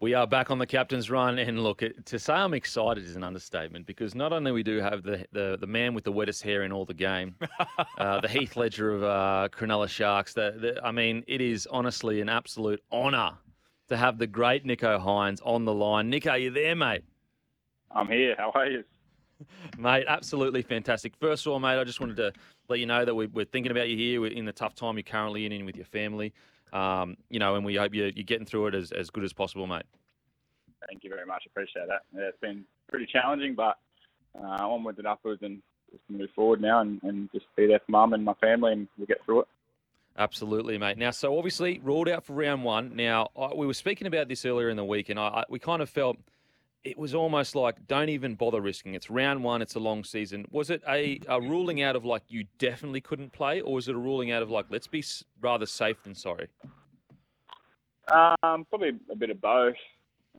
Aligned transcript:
We 0.00 0.14
are 0.14 0.28
back 0.28 0.52
on 0.52 0.58
the 0.58 0.66
captain's 0.66 1.10
run, 1.10 1.40
and 1.40 1.64
look, 1.64 1.82
to 2.04 2.18
say 2.20 2.32
I'm 2.32 2.54
excited 2.54 3.04
is 3.04 3.16
an 3.16 3.24
understatement 3.24 3.84
because 3.84 4.14
not 4.14 4.32
only 4.32 4.52
we 4.52 4.62
do 4.62 4.78
have 4.78 5.02
the 5.02 5.26
the, 5.32 5.56
the 5.60 5.66
man 5.66 5.92
with 5.92 6.04
the 6.04 6.12
wettest 6.12 6.42
hair 6.42 6.62
in 6.62 6.70
all 6.70 6.84
the 6.84 6.94
game, 6.94 7.34
uh, 7.98 8.20
the 8.20 8.28
Heath 8.28 8.56
Ledger 8.56 8.94
of 8.94 9.02
uh, 9.02 9.48
Cronulla 9.50 9.88
Sharks. 9.88 10.34
The, 10.34 10.54
the, 10.56 10.86
I 10.86 10.92
mean, 10.92 11.24
it 11.26 11.40
is 11.40 11.66
honestly 11.68 12.20
an 12.20 12.28
absolute 12.28 12.80
honour 12.92 13.32
to 13.88 13.96
have 13.96 14.18
the 14.18 14.26
great 14.28 14.64
Nicho 14.64 15.00
Hynes 15.00 15.40
on 15.44 15.64
the 15.64 15.74
line. 15.74 16.10
Nick, 16.10 16.28
are 16.28 16.38
you 16.38 16.52
there, 16.52 16.76
mate? 16.76 17.02
I'm 17.90 18.06
here. 18.06 18.36
How 18.38 18.52
are 18.54 18.66
you? 18.66 18.84
Mate, 19.78 20.04
absolutely 20.08 20.62
fantastic. 20.62 21.14
First 21.20 21.46
of 21.46 21.52
all, 21.52 21.60
mate, 21.60 21.78
I 21.78 21.84
just 21.84 22.00
wanted 22.00 22.16
to 22.16 22.32
let 22.68 22.80
you 22.80 22.86
know 22.86 23.04
that 23.04 23.14
we're, 23.14 23.44
thinking 23.44 23.70
about 23.70 23.88
you 23.88 23.96
here 23.96 24.26
in 24.26 24.44
the 24.44 24.52
tough 24.52 24.74
time 24.74 24.96
you're 24.96 25.04
currently 25.04 25.46
in, 25.46 25.52
in 25.52 25.64
with 25.64 25.76
your 25.76 25.84
family. 25.86 26.32
Um, 26.72 27.16
you 27.30 27.38
know, 27.38 27.54
and 27.54 27.64
we 27.64 27.76
hope 27.76 27.94
you're, 27.94 28.08
you're 28.08 28.24
getting 28.24 28.46
through 28.46 28.68
it 28.68 28.74
as, 28.74 28.92
as 28.92 29.10
good 29.10 29.24
as 29.24 29.32
possible, 29.32 29.66
mate. 29.66 29.84
Thank 30.88 31.04
you 31.04 31.10
very 31.10 31.26
much. 31.26 31.44
Appreciate 31.46 31.86
that. 31.88 32.02
Yeah, 32.14 32.28
it's 32.28 32.40
been 32.40 32.64
pretty 32.88 33.06
challenging, 33.06 33.54
but 33.54 33.78
uh, 34.38 34.66
onwards 34.66 34.98
and 34.98 35.06
upwards, 35.06 35.42
and 35.42 35.60
just 35.90 36.02
move 36.08 36.30
forward 36.34 36.60
now 36.60 36.80
and, 36.80 37.02
and 37.02 37.30
just 37.32 37.46
be 37.56 37.66
there 37.66 37.80
for 37.80 37.92
mum 37.92 38.12
and 38.12 38.24
my 38.24 38.34
family, 38.34 38.72
and 38.72 38.88
we'll 38.96 39.06
get 39.06 39.24
through 39.24 39.40
it. 39.40 39.48
Absolutely, 40.16 40.78
mate. 40.78 40.98
Now, 40.98 41.10
so 41.10 41.38
obviously 41.38 41.80
ruled 41.82 42.08
out 42.08 42.24
for 42.24 42.32
round 42.32 42.64
one. 42.64 42.96
Now, 42.96 43.28
I, 43.38 43.54
we 43.54 43.66
were 43.66 43.74
speaking 43.74 44.06
about 44.06 44.28
this 44.28 44.44
earlier 44.44 44.68
in 44.68 44.76
the 44.76 44.84
week, 44.84 45.08
and 45.08 45.18
I, 45.18 45.28
I, 45.28 45.44
we 45.48 45.58
kind 45.58 45.80
of 45.80 45.88
felt 45.88 46.16
it 46.84 46.98
was 46.98 47.14
almost 47.14 47.54
like 47.54 47.86
don't 47.86 48.08
even 48.08 48.34
bother 48.34 48.60
risking. 48.60 48.94
It's 48.94 49.10
round 49.10 49.42
one. 49.42 49.62
It's 49.62 49.74
a 49.74 49.80
long 49.80 50.04
season. 50.04 50.46
Was 50.50 50.70
it 50.70 50.82
a, 50.88 51.20
a 51.28 51.40
ruling 51.40 51.82
out 51.82 51.96
of 51.96 52.04
like 52.04 52.22
you 52.28 52.44
definitely 52.58 53.00
couldn't 53.00 53.32
play, 53.32 53.60
or 53.60 53.74
was 53.74 53.88
it 53.88 53.94
a 53.94 53.98
ruling 53.98 54.30
out 54.30 54.42
of 54.42 54.50
like 54.50 54.66
let's 54.70 54.86
be 54.86 55.02
rather 55.40 55.66
safe 55.66 56.02
than 56.02 56.14
sorry? 56.14 56.48
Um, 58.12 58.64
probably 58.70 58.92
a 59.10 59.16
bit 59.16 59.30
of 59.30 59.40
both. 59.40 59.74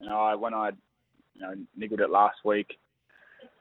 You 0.02 0.10
know, 0.10 0.20
I, 0.20 0.36
when 0.36 0.54
I 0.54 0.70
you 1.36 1.42
know 1.42 1.56
niggled 1.78 2.00
it 2.00 2.10
last 2.10 2.38
week, 2.46 2.78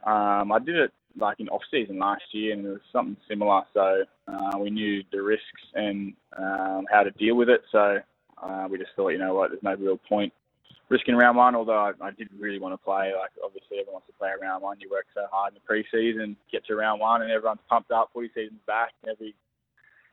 um, 0.04 0.52
I 0.52 0.58
did 0.58 0.76
it 0.76 0.92
like 1.18 1.40
in 1.40 1.48
off 1.48 1.62
season 1.70 1.98
last 1.98 2.22
year, 2.32 2.52
and 2.52 2.64
it 2.64 2.70
was 2.70 2.80
something 2.92 3.16
similar. 3.28 3.62
So 3.74 4.04
uh, 4.28 4.58
we 4.58 4.70
knew 4.70 5.02
the 5.10 5.20
risks 5.20 5.62
and 5.74 6.14
um, 6.38 6.86
how 6.90 7.02
to 7.02 7.10
deal 7.12 7.34
with 7.34 7.48
it. 7.48 7.62
So 7.72 7.98
uh, 8.40 8.68
we 8.70 8.78
just 8.78 8.90
thought, 8.94 9.08
you 9.08 9.18
know 9.18 9.34
what, 9.34 9.50
there's 9.50 9.62
no 9.62 9.74
real 9.74 9.98
point 10.08 10.32
risking 10.88 11.16
round 11.16 11.36
one. 11.36 11.54
Although 11.54 11.78
I, 11.78 11.92
I 12.00 12.10
did 12.10 12.28
really 12.38 12.58
want 12.58 12.74
to 12.74 12.84
play. 12.84 13.12
Like 13.18 13.30
obviously 13.44 13.78
everyone 13.78 13.94
wants 13.94 14.08
to 14.08 14.18
play 14.18 14.30
round 14.40 14.62
one. 14.62 14.78
You 14.80 14.90
work 14.90 15.06
so 15.14 15.26
hard 15.30 15.52
in 15.52 15.54
the 15.54 15.60
pre-season, 15.60 16.36
get 16.50 16.64
to 16.66 16.76
round 16.76 17.00
one, 17.00 17.22
and 17.22 17.30
everyone's 17.30 17.60
pumped 17.68 17.90
up. 17.90 18.10
Footy 18.12 18.30
season's 18.34 18.60
back. 18.66 18.92
Every 19.08 19.34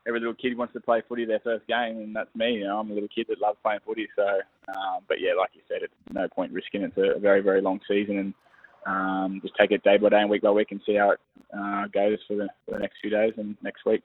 every 0.06 0.20
little 0.20 0.34
kid 0.34 0.56
wants 0.56 0.72
to 0.74 0.80
play 0.80 1.02
footy 1.08 1.24
their 1.24 1.40
first 1.40 1.66
game, 1.66 1.98
and 1.98 2.14
that's 2.14 2.34
me. 2.34 2.54
You 2.54 2.64
know, 2.64 2.78
I'm 2.78 2.90
a 2.90 2.94
little 2.94 3.08
kid 3.08 3.26
that 3.28 3.40
loves 3.40 3.58
playing 3.62 3.80
footy. 3.84 4.08
So, 4.14 4.22
um, 4.68 5.00
but 5.08 5.20
yeah, 5.20 5.34
like 5.38 5.50
you 5.54 5.62
said, 5.68 5.78
it's 5.82 5.94
no 6.12 6.28
point 6.28 6.52
risking 6.52 6.82
it. 6.82 6.92
It's 6.96 7.16
a 7.16 7.20
very 7.20 7.40
very 7.40 7.60
long 7.60 7.80
season, 7.88 8.18
and 8.18 8.34
um, 8.86 9.40
just 9.42 9.54
take 9.58 9.72
it 9.72 9.82
day 9.82 9.96
by 9.96 10.08
day 10.10 10.20
and 10.20 10.30
week 10.30 10.42
by 10.42 10.50
week 10.50 10.70
and 10.70 10.80
see 10.86 10.94
how 10.94 11.10
it 11.10 11.20
uh, 11.56 11.86
goes 11.88 12.18
for 12.26 12.36
the, 12.36 12.48
for 12.64 12.72
the 12.72 12.78
next 12.78 12.98
few 13.00 13.10
days 13.10 13.32
and 13.36 13.56
next 13.62 13.84
week. 13.84 14.02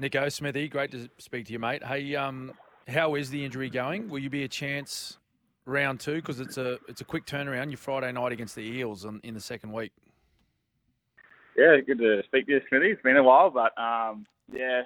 Nicho 0.00 0.30
Smithy, 0.30 0.68
great 0.68 0.90
to 0.90 1.08
speak 1.18 1.46
to 1.46 1.52
you, 1.52 1.60
mate. 1.60 1.84
Hey, 1.84 2.16
um, 2.16 2.52
how 2.88 3.14
is 3.14 3.30
the 3.30 3.44
injury 3.44 3.70
going? 3.70 4.08
Will 4.08 4.18
you 4.18 4.30
be 4.30 4.42
a 4.42 4.48
chance 4.48 5.18
round 5.66 6.00
two 6.00 6.16
because 6.16 6.40
it's 6.40 6.58
a 6.58 6.78
it's 6.88 7.00
a 7.00 7.04
quick 7.04 7.26
turnaround. 7.26 7.70
Your 7.70 7.78
Friday 7.78 8.12
night 8.12 8.32
against 8.32 8.54
the 8.54 8.62
Eels 8.62 9.04
in, 9.04 9.20
in 9.22 9.34
the 9.34 9.40
second 9.40 9.72
week. 9.72 9.92
Yeah, 11.56 11.76
good 11.86 11.98
to 11.98 12.22
speak 12.26 12.46
to 12.46 12.52
you, 12.52 12.60
Smithy. 12.68 12.90
It's 12.90 13.02
been 13.02 13.16
a 13.16 13.22
while, 13.22 13.50
but 13.50 13.76
um, 13.80 14.26
yeah, 14.52 14.82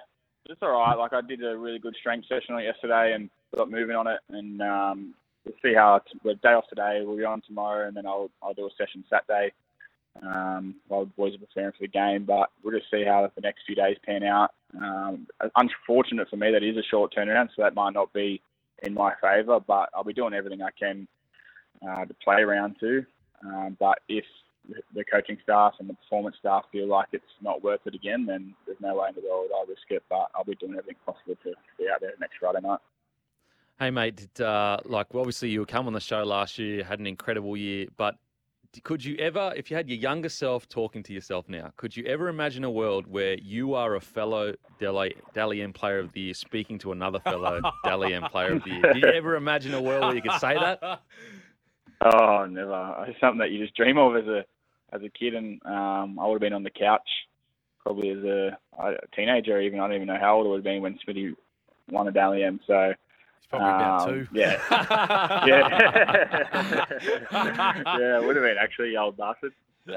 it's 0.47 0.63
all 0.63 0.73
right. 0.73 0.95
Like 0.95 1.13
I 1.13 1.21
did 1.23 1.43
a 1.43 1.57
really 1.57 1.79
good 1.79 1.97
strength 1.99 2.27
session 2.29 2.55
on 2.55 2.61
it 2.61 2.65
yesterday 2.65 3.15
and 3.15 3.31
got 3.57 3.71
moving 3.71 3.97
on 3.97 4.07
it, 4.07 4.21
and 4.29 4.61
um, 4.61 5.15
we'll 5.45 5.55
see 5.63 5.75
how 5.75 6.01
we're 6.25 6.35
day 6.35 6.53
off 6.53 6.69
today. 6.69 7.03
We'll 7.05 7.17
be 7.17 7.25
on 7.25 7.43
tomorrow, 7.43 7.89
and 7.89 7.97
then 7.97 8.07
I'll 8.07 8.31
I'll 8.43 8.55
do 8.55 8.67
a 8.67 8.71
session 8.77 9.05
Saturday 9.09 9.53
um, 10.23 10.75
while 10.89 11.05
the 11.05 11.13
boys 11.17 11.35
are 11.35 11.39
preparing 11.39 11.73
for 11.73 11.79
the 11.81 11.89
game. 11.89 12.25
But 12.25 12.51
we'll 12.63 12.79
just 12.79 12.91
see 12.91 13.05
how 13.05 13.31
the 13.35 13.41
next 13.41 13.63
few 13.67 13.75
days 13.75 13.97
pan 14.05 14.23
out. 14.23 14.51
Um, 14.79 15.27
unfortunate 15.57 16.29
for 16.29 16.37
me 16.37 16.53
that 16.53 16.63
is 16.63 16.77
a 16.77 16.83
short 16.91 17.15
turnaround, 17.17 17.49
so 17.57 17.63
that 17.63 17.75
might 17.75 17.95
not 17.95 18.13
be 18.13 18.43
in 18.83 18.95
my 18.95 19.13
favour. 19.21 19.61
But 19.61 19.91
I'll 19.95 20.05
be 20.05 20.13
doing 20.13 20.35
everything 20.35 20.63
I 20.63 20.71
can 20.79 21.09
uh, 21.87 22.05
to 22.05 22.15
play 22.15 22.43
round 22.43 22.77
two. 22.81 23.05
Um, 23.45 23.77
but 23.79 24.01
if 24.09 24.25
the 24.95 25.05
coaching 25.05 25.39
staff 25.43 25.75
and 25.79 25.89
the 25.89 25.95
performance 25.95 26.37
staff 26.39 26.65
feel 26.71 26.89
like 26.89 27.09
it's 27.13 27.25
not 27.41 27.63
worth 27.63 27.81
it 27.87 27.95
again, 27.95 28.27
then 28.27 28.55
there's 28.67 28.81
no 28.81 28.97
way 28.97 29.09
in 29.09 29.15
the 29.15 29.29
world 29.29 29.49
I'll 29.55 29.67
risk 29.67 29.91
it. 29.91 30.03
But 30.09 30.31
I'll 30.35 30.45
be 30.45 30.55
doing 30.57 30.73
everything 30.73 30.97
possible 31.07 31.37
to 31.45 31.55
be 31.79 31.87
out 31.93 32.01
there 32.01 32.13
next 32.21 32.35
Friday 32.41 32.61
night. 32.61 32.81
Hey 33.79 33.91
mate, 33.91 34.17
did, 34.17 34.45
uh, 34.45 34.79
like 34.87 35.07
obviously 35.15 35.51
you 35.51 35.61
were 35.61 35.67
come 35.67 35.87
on 35.87 35.93
the 35.93 36.01
show 36.01 36.25
last 36.25 36.59
year, 36.59 36.83
had 36.83 36.99
an 36.99 37.07
incredible 37.07 37.57
year, 37.57 37.87
but 37.97 38.17
could 38.83 39.05
you 39.05 39.17
ever, 39.17 39.53
if 39.57 39.71
you 39.71 39.77
had 39.77 39.89
your 39.89 39.99
younger 39.99 40.29
self 40.29 40.69
talking 40.69 41.03
to 41.05 41.13
yourself 41.13 41.49
now, 41.49 41.73
could 41.77 41.97
you 41.97 42.05
ever 42.05 42.29
imagine 42.29 42.65
a 42.65 42.71
world 42.71 43.07
where 43.07 43.39
you 43.39 43.75
are 43.75 43.95
a 43.95 44.01
fellow 44.01 44.55
Dally 44.79 45.63
M 45.63 45.73
Player 45.73 45.99
of 45.99 46.13
the 46.13 46.21
Year 46.21 46.35
speaking 46.35 46.79
to 46.81 46.93
another 46.93 47.21
fellow 47.21 47.61
Dally 47.85 48.15
M 48.15 48.25
Player 48.25 48.55
of 48.55 48.65
the 48.65 48.71
Year? 48.71 48.93
Do 48.93 48.99
you 48.99 49.13
ever 49.13 49.37
imagine 49.37 49.75
a 49.75 49.83
world 49.83 50.05
where 50.05 50.15
you 50.15 50.23
could 50.23 50.41
say 50.41 50.55
that? 50.55 51.03
Oh, 52.01 52.47
never. 52.47 53.07
It's 53.09 53.19
something 53.19 53.41
that 53.41 53.51
you 53.51 53.61
just 53.61 53.75
dream 53.75 53.99
of 53.99 54.15
as 54.15 54.25
a 54.29 54.45
as 54.93 55.03
a 55.03 55.09
kid, 55.09 55.35
and 55.35 55.61
um, 55.65 56.17
I 56.21 56.29
would 56.29 56.35
have 56.35 56.41
been 56.41 56.53
on 56.53 56.63
the 56.63 56.71
couch 56.71 57.03
probably 57.83 58.11
as 58.11 58.19
a, 58.19 58.57
a 58.79 58.95
teenager. 59.17 59.61
Even 59.61 59.81
I 59.81 59.89
don't 59.89 59.97
even 59.97 60.07
know 60.07 60.19
how 60.21 60.37
old 60.37 60.47
I 60.47 60.51
would 60.51 60.57
have 60.59 60.65
been 60.65 60.81
when 60.81 60.97
Smithy 61.03 61.35
won 61.91 62.07
a 62.07 62.13
Dally 62.13 62.45
M. 62.45 62.61
So 62.69 62.93
probably 63.51 63.69
um, 63.69 63.75
about 63.75 64.09
two. 64.09 64.29
Yeah. 64.33 64.61
yeah. 65.47 66.87
yeah, 67.99 68.19
it 68.19 68.25
would 68.25 68.37
have 68.37 68.45
been 68.45 68.57
actually, 68.61 68.97
old 68.97 69.17
bastard. 69.17 69.53
but 69.87 69.97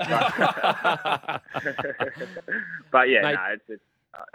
yeah, 3.10 3.22
Mate. 3.22 3.34
no, 3.34 3.46
it's, 3.52 3.64
it's 3.68 3.84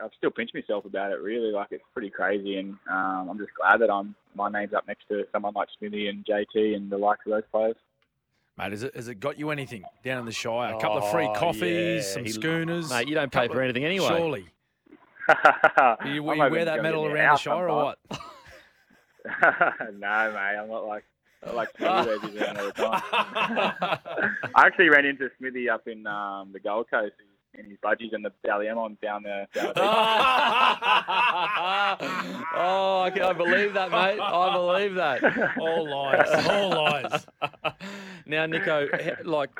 I've 0.02 0.10
still 0.16 0.30
pinched 0.30 0.54
myself 0.54 0.84
about 0.84 1.12
it. 1.12 1.20
Really, 1.20 1.50
like 1.50 1.68
it's 1.70 1.84
pretty 1.92 2.10
crazy, 2.10 2.58
and 2.58 2.76
um, 2.90 3.28
I'm 3.30 3.38
just 3.38 3.52
glad 3.58 3.80
that 3.80 3.90
I'm 3.90 4.14
my 4.34 4.50
name's 4.50 4.74
up 4.74 4.86
next 4.86 5.08
to 5.08 5.24
someone 5.32 5.54
like 5.54 5.68
Smithy 5.78 6.08
and 6.08 6.24
JT 6.24 6.76
and 6.76 6.90
the 6.90 6.98
likes 6.98 7.20
of 7.26 7.32
those 7.32 7.42
players. 7.50 7.76
Mate, 8.58 8.72
has 8.72 8.82
it, 8.82 8.94
has 8.96 9.08
it 9.08 9.16
got 9.16 9.38
you 9.38 9.50
anything 9.50 9.84
down 10.02 10.18
in 10.18 10.24
the 10.24 10.32
Shire? 10.32 10.74
A 10.74 10.80
couple 10.80 10.98
oh, 10.98 11.04
of 11.04 11.10
free 11.10 11.28
coffees, 11.36 12.06
yeah. 12.06 12.14
some 12.14 12.24
he, 12.24 12.30
schooners. 12.30 12.88
Mate, 12.88 13.08
you 13.08 13.14
don't 13.14 13.30
pay 13.30 13.48
for 13.48 13.60
anything 13.60 13.84
anyway. 13.84 14.08
Surely. 14.08 14.46
you, 16.06 16.22
will 16.22 16.36
you 16.36 16.50
wear 16.50 16.64
that 16.64 16.82
medal 16.82 17.04
around 17.04 17.34
the 17.34 17.38
Shire 17.38 17.68
or 17.68 17.84
what? 17.84 17.98
no, 19.98 20.32
mate, 20.32 20.56
I'm 20.58 20.68
not 20.68 20.86
like 20.86 21.04
I 21.44 21.52
like 21.52 21.68
Smithy 21.76 22.38
around 22.38 22.58
all 22.58 22.66
the 22.66 22.72
time. 22.72 23.02
I 23.12 24.66
actually 24.66 24.88
ran 24.88 25.04
into 25.04 25.30
Smithy 25.38 25.68
up 25.68 25.86
in 25.86 26.06
um, 26.06 26.50
the 26.52 26.60
Gold 26.60 26.86
Coast 26.90 27.14
in 27.54 27.64
his 27.66 27.78
budgies 27.84 28.12
and 28.12 28.24
the 28.24 28.32
Dally 28.44 28.68
M 28.68 28.78
on 28.78 28.98
down 29.02 29.22
there. 29.22 29.46
Down 29.54 29.66
the 29.74 29.80
oh, 32.54 33.02
I 33.04 33.10
can 33.14 33.36
believe 33.36 33.74
that, 33.74 33.90
mate. 33.90 34.20
I 34.20 34.52
believe 34.52 34.94
that. 34.94 35.22
All 35.58 35.88
lies. 35.88 36.46
All 36.48 36.70
lies. 36.70 37.26
now, 38.26 38.46
Nicho, 38.46 39.24
like 39.24 39.50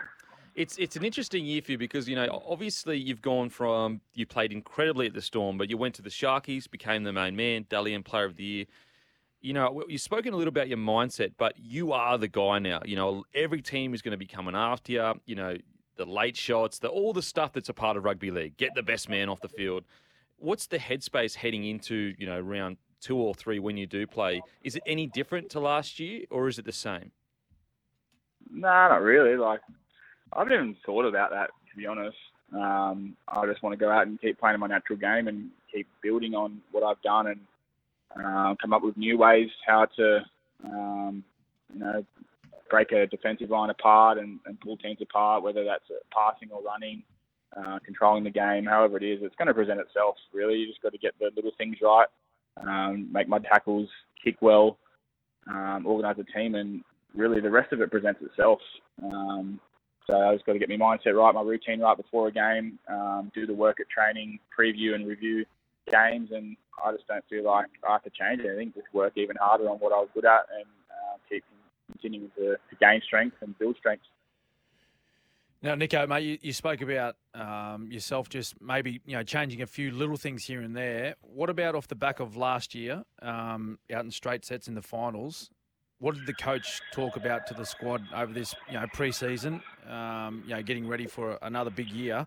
it's 0.54 0.76
it's 0.78 0.96
an 0.96 1.04
interesting 1.04 1.44
year 1.44 1.62
for 1.62 1.72
you 1.72 1.78
because 1.78 2.08
you 2.08 2.16
know 2.16 2.42
obviously 2.48 2.98
you've 2.98 3.22
gone 3.22 3.50
from 3.50 4.00
you 4.14 4.26
played 4.26 4.52
incredibly 4.52 5.06
at 5.06 5.14
the 5.14 5.22
Storm, 5.22 5.58
but 5.58 5.70
you 5.70 5.76
went 5.76 5.94
to 5.96 6.02
the 6.02 6.10
Sharkies, 6.10 6.68
became 6.68 7.04
the 7.04 7.12
main 7.12 7.36
man, 7.36 7.66
Dally 7.68 7.94
M 7.94 8.02
Player 8.02 8.24
of 8.24 8.36
the 8.36 8.44
Year 8.44 8.66
you 9.40 9.52
know, 9.52 9.84
you've 9.88 10.00
spoken 10.00 10.32
a 10.32 10.36
little 10.36 10.48
about 10.48 10.68
your 10.68 10.78
mindset, 10.78 11.32
but 11.36 11.54
you 11.56 11.92
are 11.92 12.18
the 12.18 12.28
guy 12.28 12.58
now. 12.58 12.80
You 12.84 12.96
know, 12.96 13.24
every 13.34 13.62
team 13.62 13.94
is 13.94 14.02
going 14.02 14.12
to 14.12 14.18
be 14.18 14.26
coming 14.26 14.54
after 14.54 14.92
you. 14.92 15.20
You 15.26 15.36
know, 15.36 15.56
the 15.96 16.04
late 16.04 16.36
shots, 16.36 16.78
the 16.78 16.88
all 16.88 17.12
the 17.12 17.22
stuff 17.22 17.52
that's 17.52 17.68
a 17.68 17.74
part 17.74 17.96
of 17.96 18.04
rugby 18.04 18.30
league. 18.30 18.56
Get 18.56 18.74
the 18.74 18.82
best 18.82 19.08
man 19.08 19.28
off 19.28 19.40
the 19.40 19.48
field. 19.48 19.84
What's 20.38 20.66
the 20.66 20.78
headspace 20.78 21.34
heading 21.34 21.64
into 21.64 22.14
you 22.18 22.26
know 22.26 22.40
round 22.40 22.76
two 23.00 23.16
or 23.16 23.34
three 23.34 23.58
when 23.58 23.76
you 23.76 23.86
do 23.86 24.06
play? 24.06 24.42
Is 24.62 24.76
it 24.76 24.82
any 24.86 25.06
different 25.06 25.50
to 25.50 25.60
last 25.60 25.98
year, 26.00 26.24
or 26.30 26.48
is 26.48 26.58
it 26.58 26.64
the 26.64 26.72
same? 26.72 27.12
No, 28.50 28.68
nah, 28.68 28.88
not 28.88 29.02
really. 29.02 29.36
Like 29.36 29.60
I 30.32 30.40
haven't 30.40 30.52
even 30.54 30.76
thought 30.84 31.04
about 31.04 31.30
that 31.30 31.50
to 31.70 31.76
be 31.76 31.86
honest. 31.86 32.16
Um, 32.52 33.16
I 33.28 33.44
just 33.46 33.62
want 33.62 33.72
to 33.72 33.76
go 33.76 33.90
out 33.90 34.06
and 34.06 34.20
keep 34.20 34.38
playing 34.38 34.60
my 34.60 34.66
natural 34.66 34.98
game 34.98 35.28
and 35.28 35.50
keep 35.72 35.88
building 36.02 36.34
on 36.34 36.60
what 36.70 36.84
I've 36.84 37.00
done 37.02 37.26
and 37.26 37.40
uh, 38.18 38.54
come 38.60 38.72
up 38.72 38.82
with 38.82 38.96
new 38.96 39.18
ways 39.18 39.48
how 39.66 39.86
to, 39.96 40.20
um, 40.64 41.24
you 41.72 41.80
know, 41.80 42.04
break 42.70 42.92
a 42.92 43.06
defensive 43.06 43.50
line 43.50 43.70
apart 43.70 44.18
and, 44.18 44.38
and 44.46 44.60
pull 44.60 44.76
teams 44.76 44.98
apart, 45.00 45.42
whether 45.42 45.64
that's 45.64 45.84
passing 46.12 46.50
or 46.50 46.62
running, 46.62 47.02
uh, 47.56 47.78
controlling 47.84 48.24
the 48.24 48.30
game, 48.30 48.64
however 48.64 48.96
it 48.96 49.02
is, 49.02 49.20
it's 49.22 49.36
going 49.36 49.48
to 49.48 49.54
present 49.54 49.80
itself. 49.80 50.16
Really, 50.32 50.58
you 50.58 50.66
just 50.66 50.82
got 50.82 50.92
to 50.92 50.98
get 50.98 51.14
the 51.18 51.30
little 51.36 51.52
things 51.58 51.76
right, 51.82 52.08
um, 52.60 53.08
make 53.12 53.28
mud 53.28 53.46
tackles, 53.50 53.88
kick 54.22 54.36
well, 54.40 54.78
um, 55.48 55.84
organise 55.86 56.16
a 56.18 56.38
team, 56.38 56.54
and 56.54 56.82
really 57.14 57.40
the 57.40 57.50
rest 57.50 57.72
of 57.72 57.80
it 57.80 57.90
presents 57.90 58.20
itself. 58.22 58.58
Um, 59.02 59.60
so 60.06 60.16
I 60.16 60.34
just 60.34 60.46
got 60.46 60.52
to 60.52 60.58
get 60.58 60.68
my 60.68 60.76
mindset 60.76 61.14
right, 61.14 61.34
my 61.34 61.42
routine 61.42 61.80
right 61.80 61.96
before 61.96 62.28
a 62.28 62.32
game, 62.32 62.78
um, 62.88 63.30
do 63.34 63.46
the 63.46 63.54
work 63.54 63.78
at 63.80 63.88
training, 63.88 64.38
preview 64.58 64.94
and 64.94 65.06
review 65.06 65.44
games, 65.90 66.30
and 66.32 66.56
I 66.84 66.92
just 66.92 67.06
don't 67.06 67.24
feel 67.28 67.44
like 67.44 67.66
I 67.86 67.92
have 67.92 68.04
to 68.04 68.10
change 68.10 68.40
anything. 68.44 68.72
Just 68.74 68.86
work 68.92 69.12
even 69.16 69.36
harder 69.36 69.68
on 69.68 69.78
what 69.78 69.92
I 69.92 69.96
was 69.96 70.08
good 70.14 70.24
at 70.24 70.42
and 70.54 70.66
uh, 70.90 71.16
keep 71.28 71.44
continuing 71.90 72.30
to, 72.36 72.56
to 72.56 72.76
gain 72.80 73.00
strength 73.04 73.36
and 73.40 73.58
build 73.58 73.76
strength. 73.76 74.02
Now, 75.62 75.74
Nicho, 75.74 76.06
mate, 76.06 76.22
you, 76.22 76.38
you 76.42 76.52
spoke 76.52 76.82
about 76.82 77.16
um, 77.34 77.90
yourself 77.90 78.28
just 78.28 78.60
maybe 78.60 79.00
you 79.06 79.16
know 79.16 79.22
changing 79.22 79.62
a 79.62 79.66
few 79.66 79.90
little 79.90 80.16
things 80.16 80.44
here 80.44 80.60
and 80.60 80.76
there. 80.76 81.16
What 81.22 81.50
about 81.50 81.74
off 81.74 81.88
the 81.88 81.94
back 81.94 82.20
of 82.20 82.36
last 82.36 82.74
year, 82.74 83.02
um, 83.22 83.78
out 83.92 84.04
in 84.04 84.10
straight 84.10 84.44
sets 84.44 84.68
in 84.68 84.74
the 84.74 84.82
finals? 84.82 85.50
What 85.98 86.14
did 86.14 86.26
the 86.26 86.34
coach 86.34 86.82
talk 86.92 87.16
about 87.16 87.46
to 87.46 87.54
the 87.54 87.64
squad 87.64 88.02
over 88.14 88.32
this 88.32 88.54
you 88.68 88.74
know 88.74 88.86
pre-season? 88.92 89.62
Um, 89.88 90.44
you 90.46 90.54
know, 90.54 90.62
getting 90.62 90.86
ready 90.86 91.06
for 91.06 91.38
another 91.40 91.70
big 91.70 91.88
year, 91.88 92.26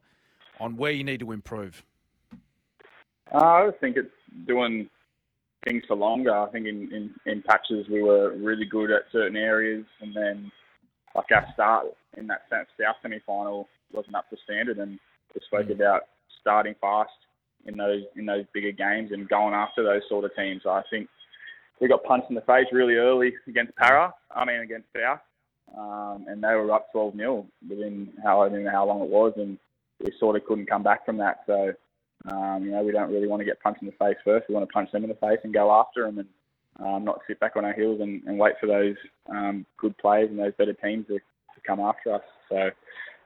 on 0.59 0.75
where 0.75 0.91
you 0.91 1.03
need 1.03 1.19
to 1.19 1.31
improve. 1.31 1.83
Uh, 3.33 3.37
I 3.37 3.69
think 3.79 3.97
it's 3.97 4.09
doing 4.47 4.89
things 5.67 5.83
for 5.87 5.95
longer. 5.95 6.35
I 6.35 6.49
think 6.49 6.67
in, 6.67 6.91
in, 6.91 7.31
in 7.31 7.41
patches 7.43 7.87
we 7.89 8.01
were 8.01 8.35
really 8.37 8.65
good 8.65 8.91
at 8.91 9.03
certain 9.11 9.37
areas, 9.37 9.85
and 10.01 10.15
then 10.15 10.51
like 11.15 11.25
our 11.33 11.45
start 11.53 11.87
in 12.17 12.27
that 12.27 12.43
sense, 12.49 12.67
our 12.85 12.95
semi-final 13.01 13.67
wasn't 13.91 14.15
up 14.15 14.29
to 14.29 14.37
standard, 14.43 14.77
and 14.77 14.99
we 15.33 15.41
spoke 15.45 15.67
mm. 15.67 15.75
about 15.75 16.03
starting 16.41 16.75
fast 16.79 17.11
in 17.65 17.77
those 17.77 18.03
in 18.15 18.25
those 18.25 18.45
bigger 18.53 18.71
games 18.71 19.11
and 19.11 19.27
going 19.29 19.53
after 19.53 19.83
those 19.83 20.01
sort 20.09 20.25
of 20.25 20.35
teams. 20.35 20.61
I 20.67 20.81
think 20.89 21.07
we 21.81 21.87
got 21.87 22.03
punched 22.03 22.29
in 22.29 22.35
the 22.35 22.41
face 22.41 22.67
really 22.71 22.95
early 22.95 23.33
against 23.47 23.75
Para. 23.75 24.13
I 24.35 24.45
mean 24.45 24.61
against 24.61 24.87
South, 24.95 25.19
um, 25.77 26.25
and 26.27 26.43
they 26.43 26.55
were 26.55 26.71
up 26.71 26.91
12 26.91 27.15
0 27.15 27.45
within 27.67 28.09
how 28.23 28.41
I 28.41 28.49
don't 28.49 28.63
know 28.63 28.71
how 28.71 28.87
long 28.87 29.01
it 29.01 29.09
was, 29.09 29.33
and 29.37 29.57
we 30.03 30.11
sort 30.19 30.35
of 30.35 30.45
couldn't 30.45 30.69
come 30.69 30.83
back 30.83 31.05
from 31.05 31.17
that. 31.17 31.41
So 31.45 31.73
um, 32.25 32.63
you 32.63 32.71
know 32.71 32.83
we 32.83 32.91
don't 32.91 33.11
really 33.11 33.27
want 33.27 33.39
to 33.41 33.45
get 33.45 33.61
punched 33.61 33.81
in 33.81 33.87
the 33.87 33.93
face 33.93 34.17
first. 34.23 34.47
We 34.49 34.55
want 34.55 34.67
to 34.67 34.73
punch 34.73 34.91
them 34.91 35.03
in 35.03 35.09
the 35.09 35.15
face 35.15 35.39
and 35.43 35.53
go 35.53 35.71
after 35.71 36.05
them 36.05 36.19
and 36.19 36.27
um, 36.85 37.03
not 37.03 37.19
sit 37.27 37.39
back 37.39 37.55
on 37.55 37.65
our 37.65 37.73
heels 37.73 37.99
and, 38.01 38.21
and 38.25 38.37
wait 38.37 38.53
for 38.59 38.67
those 38.67 38.95
um, 39.29 39.65
good 39.77 39.97
players 39.97 40.29
and 40.29 40.39
those 40.39 40.53
better 40.57 40.73
teams 40.73 41.07
to, 41.07 41.15
to 41.15 41.61
come 41.65 41.79
after 41.79 42.13
us. 42.13 42.21
So, 42.49 42.69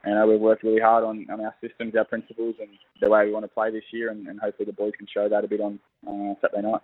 you 0.06 0.14
know, 0.14 0.26
we've 0.26 0.40
worked 0.40 0.64
really 0.64 0.80
hard 0.80 1.04
on, 1.04 1.26
on 1.30 1.40
our 1.40 1.54
systems, 1.60 1.94
our 1.96 2.04
principles, 2.04 2.56
and 2.60 2.70
the 3.00 3.08
way 3.08 3.26
we 3.26 3.32
want 3.32 3.44
to 3.44 3.48
play 3.48 3.70
this 3.70 3.84
year, 3.92 4.10
and, 4.10 4.26
and 4.26 4.40
hopefully 4.40 4.66
the 4.66 4.72
boys 4.72 4.92
can 4.98 5.06
show 5.12 5.28
that 5.28 5.44
a 5.44 5.48
bit 5.48 5.60
on 5.60 5.78
uh, 6.06 6.34
Saturday 6.40 6.68
night. 6.68 6.80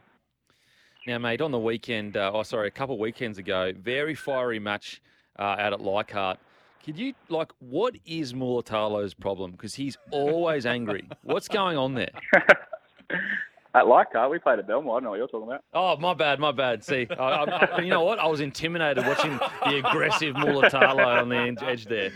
Now, 1.06 1.18
mate, 1.18 1.40
on 1.40 1.50
the 1.50 1.58
weekend, 1.58 2.16
uh, 2.16 2.30
oh, 2.32 2.42
sorry, 2.42 2.68
a 2.68 2.70
couple 2.70 2.94
of 2.94 3.00
weekends 3.00 3.38
ago, 3.38 3.72
very 3.76 4.14
fiery 4.14 4.58
match 4.58 5.02
uh, 5.38 5.56
out 5.58 5.72
at 5.72 5.80
Leichhardt. 5.80 6.38
Could 6.84 6.98
you, 6.98 7.14
like, 7.28 7.52
what 7.58 7.96
is 8.06 8.32
Mulitalo's 8.32 9.14
problem? 9.14 9.52
Because 9.52 9.74
he's 9.74 9.98
always 10.10 10.64
angry. 10.64 11.08
What's 11.22 11.48
going 11.48 11.76
on 11.76 11.94
there? 11.94 12.10
At 13.74 13.86
Leichhardt, 13.86 14.30
we 14.30 14.40
played 14.40 14.58
at 14.58 14.66
Belmore. 14.66 14.96
I 14.96 14.96
don't 14.96 15.04
know 15.04 15.10
what 15.10 15.18
you're 15.18 15.28
talking 15.28 15.46
about. 15.46 15.62
Oh, 15.72 15.96
my 15.96 16.12
bad, 16.12 16.40
my 16.40 16.50
bad. 16.50 16.82
See, 16.82 17.06
I, 17.08 17.22
I, 17.22 17.80
you 17.80 17.90
know 17.90 18.02
what? 18.02 18.18
I 18.18 18.26
was 18.26 18.40
intimidated 18.40 19.06
watching 19.06 19.38
the 19.64 19.78
aggressive 19.78 20.34
Mulitalo 20.34 21.20
on 21.20 21.28
the 21.28 21.56
edge 21.64 21.84
there. 21.84 22.10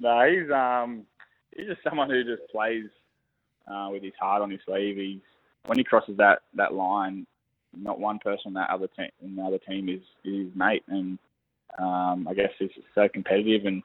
No, 0.00 0.26
he's 0.26 0.50
um, 0.50 1.02
he's 1.54 1.66
just 1.66 1.82
someone 1.84 2.08
who 2.08 2.24
just 2.24 2.50
plays 2.50 2.86
uh, 3.70 3.90
with 3.92 4.02
his 4.02 4.14
heart 4.18 4.40
on 4.40 4.50
his 4.50 4.60
sleeve. 4.64 4.96
He's 4.96 5.20
when 5.66 5.76
he 5.76 5.84
crosses 5.84 6.16
that, 6.16 6.40
that 6.54 6.72
line, 6.72 7.26
not 7.76 8.00
one 8.00 8.18
person 8.18 8.44
on 8.46 8.54
that 8.54 8.70
other 8.70 8.88
team 8.88 9.10
in 9.22 9.36
the 9.36 9.42
other 9.42 9.58
team 9.58 9.90
is, 9.90 10.00
is 10.24 10.46
his 10.46 10.56
mate, 10.56 10.84
and 10.88 11.18
um, 11.78 12.26
I 12.28 12.34
guess 12.34 12.50
he's 12.58 12.70
so 12.94 13.08
competitive 13.08 13.66
and 13.66 13.82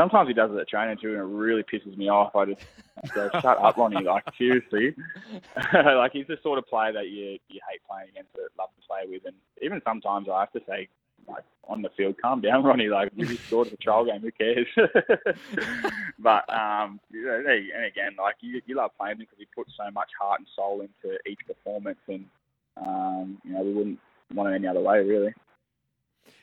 sometimes 0.00 0.28
he 0.28 0.34
does 0.34 0.50
it 0.50 0.58
at 0.58 0.68
training 0.68 0.96
too, 1.00 1.10
and 1.10 1.18
it 1.18 1.24
really 1.24 1.62
pisses 1.62 1.96
me 1.96 2.08
off. 2.08 2.34
I 2.34 2.46
just 2.46 2.64
go, 3.14 3.28
shut 3.32 3.58
up, 3.58 3.76
Lonnie. 3.76 4.02
Like 4.02 4.24
seriously, 4.38 4.94
like 5.74 6.12
he's 6.12 6.26
the 6.26 6.38
sort 6.42 6.58
of 6.58 6.66
player 6.66 6.92
that 6.92 7.08
you 7.08 7.38
you 7.48 7.60
hate 7.68 7.80
playing 7.88 8.08
against, 8.10 8.32
but 8.32 8.44
love 8.58 8.70
to 8.80 8.86
play 8.86 9.02
with. 9.08 9.22
And 9.26 9.36
even 9.60 9.80
sometimes 9.84 10.28
I 10.28 10.40
have 10.40 10.52
to 10.52 10.60
say, 10.66 10.88
like 11.28 11.44
on 11.68 11.82
the 11.82 11.90
field, 11.96 12.16
calm 12.20 12.40
down, 12.40 12.64
Ronnie. 12.64 12.88
Like 12.88 13.12
you 13.14 13.26
just 13.26 13.46
scored 13.46 13.68
a 13.68 13.76
trial 13.76 14.06
game. 14.06 14.20
Who 14.20 14.32
cares? 14.32 14.66
but 16.18 16.48
um, 16.48 16.98
you 17.10 17.24
know, 17.24 17.42
and 17.46 17.84
again, 17.84 18.16
like 18.18 18.36
you 18.40 18.62
you 18.66 18.76
love 18.76 18.92
playing 18.98 19.12
him 19.12 19.18
because 19.18 19.38
he 19.38 19.46
puts 19.54 19.72
so 19.76 19.90
much 19.90 20.08
heart 20.18 20.40
and 20.40 20.48
soul 20.56 20.80
into 20.80 21.18
each 21.28 21.40
performance, 21.46 22.00
and 22.08 22.24
um, 22.78 23.38
you 23.44 23.52
know 23.52 23.62
we 23.62 23.74
wouldn't 23.74 23.98
want 24.34 24.50
it 24.50 24.54
any 24.54 24.66
other 24.66 24.80
way, 24.80 25.00
really. 25.00 25.34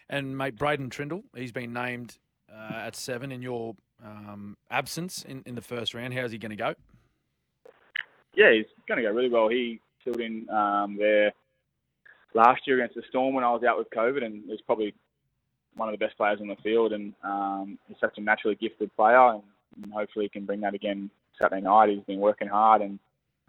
And 0.09 0.37
mate, 0.37 0.55
Braydon 0.55 0.89
Trindall, 0.89 1.23
he's 1.35 1.51
been 1.51 1.73
named 1.73 2.17
uh, 2.51 2.73
at 2.75 2.95
seven 2.95 3.31
in 3.31 3.41
your 3.41 3.75
um, 4.03 4.55
absence 4.71 5.23
in, 5.23 5.43
in 5.45 5.55
the 5.55 5.61
first 5.61 5.93
round. 5.93 6.13
How's 6.13 6.31
he 6.31 6.37
going 6.37 6.51
to 6.51 6.55
go? 6.55 6.73
Yeah, 8.35 8.53
he's 8.53 8.65
going 8.87 9.01
to 9.01 9.07
go 9.07 9.13
really 9.13 9.29
well. 9.29 9.49
He 9.49 9.79
filled 10.03 10.21
in 10.21 10.49
um, 10.49 10.95
there 10.97 11.33
last 12.33 12.61
year 12.67 12.77
against 12.77 12.95
the 12.95 13.03
Storm 13.09 13.33
when 13.33 13.43
I 13.43 13.51
was 13.51 13.63
out 13.63 13.77
with 13.77 13.89
COVID, 13.89 14.23
and 14.23 14.43
he's 14.47 14.61
probably 14.61 14.93
one 15.75 15.89
of 15.89 15.97
the 15.97 16.03
best 16.03 16.17
players 16.17 16.39
on 16.39 16.47
the 16.47 16.55
field. 16.57 16.93
And 16.93 17.13
um, 17.23 17.77
he's 17.87 17.97
such 17.99 18.17
a 18.17 18.21
naturally 18.21 18.55
gifted 18.55 18.95
player, 18.95 19.33
and, 19.33 19.43
and 19.81 19.91
hopefully 19.91 20.25
he 20.25 20.29
can 20.29 20.45
bring 20.45 20.61
that 20.61 20.73
again 20.73 21.09
Saturday 21.39 21.61
night. 21.61 21.89
He's 21.89 22.03
been 22.03 22.19
working 22.19 22.47
hard 22.47 22.81
and 22.81 22.99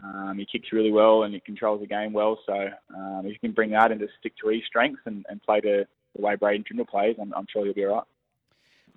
um, 0.02 0.36
he 0.38 0.46
kicks 0.46 0.72
really 0.72 0.92
well 0.92 1.24
and 1.24 1.34
he 1.34 1.40
controls 1.40 1.80
the 1.80 1.86
game 1.86 2.12
well. 2.12 2.38
So 2.46 2.68
um, 2.94 3.22
if 3.24 3.32
he 3.32 3.38
can 3.38 3.52
bring 3.52 3.70
that 3.70 3.90
and 3.90 4.00
just 4.00 4.12
stick 4.20 4.34
to 4.42 4.48
his 4.48 4.62
strengths 4.66 5.00
and, 5.06 5.24
and 5.28 5.42
play 5.42 5.60
the, 5.60 5.86
the 6.18 6.26
way 6.26 6.34
Braydon 6.36 6.64
Trindall 6.64 6.88
plays, 6.88 7.16
I'm, 7.20 7.32
I'm 7.34 7.46
sure 7.50 7.64
he'll 7.64 7.72
be 7.72 7.86
all 7.86 7.94
right. 7.96 8.04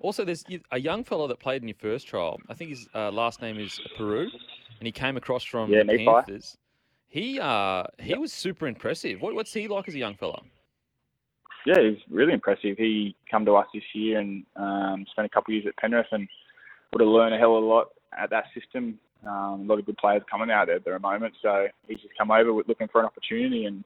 Also, 0.00 0.24
there's 0.24 0.44
a 0.72 0.80
young 0.80 1.04
fellow 1.04 1.28
that 1.28 1.38
played 1.38 1.62
in 1.62 1.68
your 1.68 1.76
first 1.78 2.08
trial. 2.08 2.40
I 2.48 2.54
think 2.54 2.70
his 2.70 2.88
uh, 2.94 3.12
last 3.12 3.40
name 3.40 3.58
is 3.58 3.80
Peru, 3.96 4.22
and 4.22 4.86
he 4.86 4.90
came 4.90 5.16
across 5.16 5.44
from 5.44 5.70
yeah, 5.70 5.84
the 5.84 6.04
Panthers. 6.04 6.58
He 7.06 7.38
uh, 7.38 7.84
he 8.00 8.10
yep. 8.10 8.18
was 8.18 8.32
super 8.32 8.66
impressive. 8.66 9.20
What, 9.20 9.34
what's 9.34 9.52
he 9.52 9.68
like 9.68 9.86
as 9.86 9.94
a 9.94 9.98
young 9.98 10.14
fellow? 10.14 10.42
Yeah, 11.64 11.80
he's 11.80 11.98
really 12.10 12.32
impressive. 12.32 12.76
He 12.76 13.14
come 13.30 13.44
to 13.44 13.54
us 13.54 13.66
this 13.72 13.84
year 13.94 14.18
and 14.18 14.44
um, 14.56 15.06
spent 15.12 15.26
a 15.26 15.28
couple 15.28 15.52
of 15.52 15.54
years 15.54 15.66
at 15.68 15.76
Penrith 15.76 16.06
and 16.10 16.26
would 16.92 17.00
have 17.00 17.08
learned 17.08 17.34
a 17.34 17.38
hell 17.38 17.56
of 17.56 17.62
a 17.62 17.66
lot 17.66 17.88
at 18.18 18.30
that 18.30 18.46
system. 18.58 18.98
Um, 19.24 19.60
a 19.60 19.64
lot 19.66 19.78
of 19.78 19.86
good 19.86 19.98
players 19.98 20.22
coming 20.28 20.50
out 20.50 20.66
there 20.66 20.76
at 20.76 20.84
the 20.84 20.98
moment, 20.98 21.34
so 21.40 21.68
he's 21.86 22.00
just 22.00 22.16
come 22.18 22.32
over 22.32 22.50
looking 22.66 22.88
for 22.88 23.00
an 23.00 23.06
opportunity 23.06 23.66
and 23.66 23.84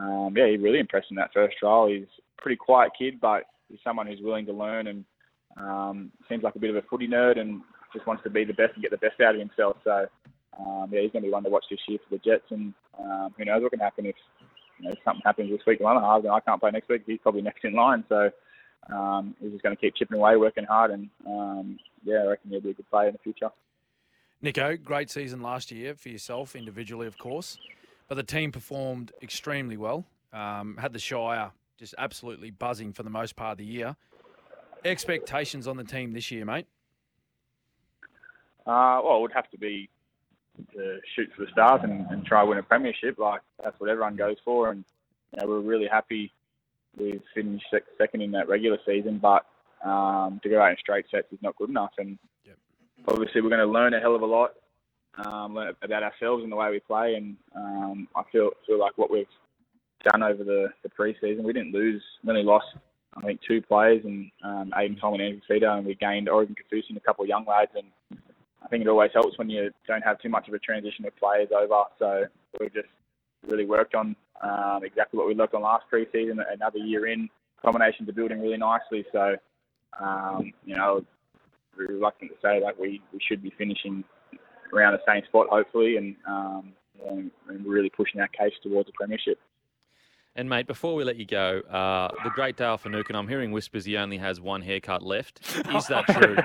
um, 0.00 0.34
yeah, 0.36 0.48
he 0.48 0.56
really 0.56 0.80
impressed 0.80 1.10
in 1.10 1.16
that 1.16 1.32
first 1.32 1.56
trial. 1.58 1.88
He's 1.88 2.04
a 2.04 2.42
pretty 2.42 2.56
quiet 2.56 2.92
kid, 2.98 3.20
but 3.20 3.44
he's 3.68 3.78
someone 3.84 4.06
who's 4.06 4.20
willing 4.22 4.46
to 4.46 4.52
learn 4.52 4.86
and 4.86 5.04
um, 5.56 6.10
seems 6.28 6.42
like 6.42 6.56
a 6.56 6.58
bit 6.58 6.70
of 6.70 6.76
a 6.76 6.82
footy 6.82 7.06
nerd 7.06 7.38
and 7.38 7.60
just 7.92 8.06
wants 8.06 8.22
to 8.24 8.30
be 8.30 8.44
the 8.44 8.52
best 8.52 8.74
and 8.74 8.82
get 8.82 8.90
the 8.90 8.98
best 8.98 9.20
out 9.20 9.34
of 9.34 9.40
himself. 9.40 9.76
So, 9.84 10.06
um, 10.58 10.88
yeah, 10.90 11.02
he's 11.02 11.12
going 11.12 11.22
to 11.22 11.28
be 11.28 11.32
one 11.32 11.44
to 11.44 11.50
watch 11.50 11.64
this 11.70 11.80
year 11.86 11.98
for 12.08 12.16
the 12.16 12.22
Jets. 12.24 12.50
And 12.50 12.74
um, 12.98 13.34
who 13.36 13.44
knows 13.44 13.62
what 13.62 13.70
can 13.70 13.80
happen 13.80 14.06
if, 14.06 14.16
you 14.80 14.88
know, 14.88 14.94
something 15.04 15.22
happens 15.24 15.50
this 15.50 15.64
week 15.66 15.78
to 15.78 15.84
one 15.84 16.02
halves 16.02 16.24
and 16.24 16.34
I 16.34 16.40
can't 16.40 16.60
play 16.60 16.70
next 16.72 16.88
week. 16.88 17.02
He's 17.06 17.20
probably 17.22 17.42
next 17.42 17.64
in 17.64 17.74
line. 17.74 18.04
So 18.08 18.30
um, 18.92 19.36
he's 19.40 19.52
just 19.52 19.62
going 19.62 19.76
to 19.76 19.80
keep 19.80 19.94
chipping 19.94 20.18
away, 20.18 20.36
working 20.36 20.64
hard. 20.64 20.90
And, 20.90 21.08
um, 21.26 21.78
yeah, 22.04 22.22
I 22.24 22.26
reckon 22.26 22.50
he'll 22.50 22.60
be 22.60 22.70
a 22.70 22.74
good 22.74 22.90
player 22.90 23.08
in 23.08 23.12
the 23.12 23.18
future. 23.18 23.50
Nicho, 24.42 24.82
great 24.82 25.10
season 25.10 25.40
last 25.40 25.70
year 25.70 25.94
for 25.94 26.08
yourself 26.08 26.56
individually, 26.56 27.06
of 27.06 27.16
course. 27.16 27.58
But 28.08 28.16
the 28.16 28.22
team 28.22 28.52
performed 28.52 29.12
extremely 29.22 29.76
well. 29.76 30.04
Um, 30.32 30.76
had 30.78 30.92
the 30.92 30.98
Shire 30.98 31.52
just 31.78 31.94
absolutely 31.98 32.50
buzzing 32.50 32.92
for 32.92 33.02
the 33.02 33.10
most 33.10 33.36
part 33.36 33.52
of 33.52 33.58
the 33.58 33.64
year 33.64 33.96
expectations 34.84 35.66
on 35.66 35.76
the 35.76 35.84
team 35.84 36.12
this 36.12 36.30
year, 36.30 36.44
mate? 36.44 36.66
Uh, 38.66 39.00
well, 39.04 39.18
it 39.18 39.20
would 39.22 39.32
have 39.32 39.50
to 39.50 39.58
be 39.58 39.88
to 40.72 41.00
shoot 41.16 41.28
for 41.36 41.44
the 41.44 41.50
stars 41.50 41.80
and, 41.82 42.06
and 42.10 42.24
try 42.24 42.42
win 42.42 42.58
a 42.58 42.62
premiership. 42.62 43.18
Like 43.18 43.40
that's 43.62 43.78
what 43.80 43.90
everyone 43.90 44.16
goes 44.16 44.36
for, 44.44 44.70
and 44.70 44.84
you 45.32 45.40
know, 45.40 45.48
we're 45.48 45.60
really 45.60 45.88
happy 45.90 46.30
we 46.96 47.20
finished 47.34 47.66
second 47.98 48.22
in 48.22 48.30
that 48.32 48.48
regular 48.48 48.78
season. 48.86 49.18
But 49.18 49.44
um, 49.84 50.40
to 50.42 50.48
go 50.48 50.62
out 50.62 50.70
in 50.70 50.76
straight 50.78 51.06
sets 51.10 51.26
is 51.32 51.40
not 51.42 51.56
good 51.56 51.70
enough, 51.70 51.92
and 51.98 52.18
yep. 52.46 52.56
obviously 53.08 53.40
we're 53.40 53.50
going 53.50 53.66
to 53.66 53.66
learn 53.66 53.94
a 53.94 54.00
hell 54.00 54.14
of 54.14 54.22
a 54.22 54.26
lot 54.26 54.52
um, 55.18 55.56
about 55.82 56.02
ourselves 56.02 56.42
and 56.42 56.50
the 56.50 56.56
way 56.56 56.70
we 56.70 56.80
play. 56.80 57.14
And 57.14 57.36
um, 57.54 58.08
I 58.16 58.22
feel 58.30 58.50
feel 58.66 58.78
like 58.78 58.96
what 58.96 59.10
we've 59.10 59.26
done 60.10 60.22
over 60.22 60.44
the, 60.44 60.68
the 60.82 60.88
pre-season, 60.90 61.44
we 61.44 61.52
didn't 61.52 61.72
lose, 61.72 62.02
we 62.22 62.30
only 62.30 62.42
lost 62.42 62.66
I 63.16 63.20
think 63.20 63.40
two 63.46 63.62
players 63.62 64.02
and 64.04 64.30
um, 64.42 64.72
Aiden 64.76 65.00
Tom 65.00 65.14
and 65.14 65.22
Andrew 65.22 65.40
Fifita, 65.48 65.78
and 65.78 65.86
we 65.86 65.94
gained 65.94 66.28
Oregon 66.28 66.56
Kaufusi 66.56 66.88
and 66.88 66.98
a 66.98 67.00
couple 67.00 67.22
of 67.22 67.28
young 67.28 67.44
lads. 67.46 67.70
And 67.76 67.86
I 68.62 68.68
think 68.68 68.82
it 68.82 68.88
always 68.88 69.12
helps 69.14 69.38
when 69.38 69.48
you 69.48 69.70
don't 69.86 70.02
have 70.02 70.20
too 70.20 70.28
much 70.28 70.48
of 70.48 70.54
a 70.54 70.58
transition 70.58 71.06
of 71.06 71.16
players 71.16 71.48
over. 71.56 71.84
So 71.98 72.24
we've 72.58 72.74
just 72.74 72.88
really 73.46 73.66
worked 73.66 73.94
on 73.94 74.16
um, 74.42 74.80
exactly 74.84 75.18
what 75.18 75.28
we 75.28 75.34
worked 75.34 75.54
on 75.54 75.62
last 75.62 75.84
pre-season. 75.88 76.40
Another 76.52 76.78
year 76.78 77.06
in, 77.06 77.28
combinations 77.62 78.08
are 78.08 78.12
building 78.12 78.40
really 78.40 78.56
nicely. 78.56 79.06
So 79.12 79.36
um, 80.00 80.52
you 80.64 80.76
know, 80.76 81.04
reluctant 81.76 82.32
to 82.32 82.36
say 82.42 82.60
like 82.62 82.78
we, 82.78 83.00
we 83.12 83.20
should 83.26 83.42
be 83.42 83.52
finishing 83.56 84.04
around 84.74 84.94
the 84.94 85.00
same 85.06 85.24
spot 85.26 85.46
hopefully, 85.50 85.96
and, 85.96 86.16
um, 86.26 86.72
and 87.06 87.30
really 87.64 87.90
pushing 87.90 88.20
our 88.20 88.28
case 88.28 88.52
towards 88.62 88.88
a 88.88 88.92
premiership. 88.92 89.38
And 90.36 90.48
mate, 90.48 90.66
before 90.66 90.96
we 90.96 91.04
let 91.04 91.16
you 91.16 91.26
go, 91.26 91.60
uh, 91.70 92.08
the 92.24 92.30
great 92.30 92.56
Dale 92.56 92.76
Finucane, 92.76 93.14
I'm 93.14 93.28
hearing 93.28 93.52
whispers 93.52 93.84
he 93.84 93.96
only 93.96 94.18
has 94.18 94.40
one 94.40 94.62
haircut 94.62 95.00
left. 95.00 95.40
Is 95.72 95.86
that 95.86 96.06
true? 96.06 96.36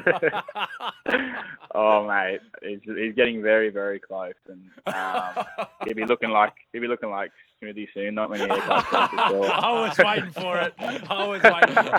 oh 1.74 2.08
mate, 2.08 2.40
he's, 2.62 2.80
he's 2.84 3.16
getting 3.16 3.42
very 3.42 3.72
very 3.72 4.00
close, 4.00 4.36
and 4.48 4.62
um, 4.96 5.44
he'll 5.86 5.96
be 5.96 6.06
looking 6.06 6.30
like 6.30 6.54
he'll 6.72 6.84
be 6.84 6.88
looking 6.88 7.10
like 7.10 7.32
Smithy 7.60 7.90
soon. 7.96 8.14
Not 8.14 8.30
many 8.30 8.46
haircuts 8.46 8.92
left 8.92 9.14
as. 9.14 9.20
I 9.52 9.72
was 9.72 9.98
waiting 9.98 10.32
for 10.32 10.60
it. 10.60 10.74
I 10.78 11.28
was 11.28 11.42
waiting 11.42 11.76
for 11.76 11.96